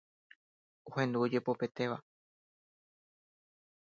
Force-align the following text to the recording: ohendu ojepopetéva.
ohendu 0.91 1.21
ojepopetéva. 1.25 1.97